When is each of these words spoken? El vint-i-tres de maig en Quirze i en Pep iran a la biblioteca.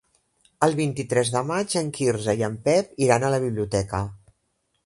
El 0.67 0.71
vint-i-tres 0.79 1.29
de 1.35 1.43
maig 1.51 1.77
en 1.83 1.93
Quirze 1.99 2.37
i 2.39 2.41
en 2.49 2.57
Pep 2.69 2.99
iran 3.09 3.27
a 3.27 3.31
la 3.37 3.41
biblioteca. 3.45 4.05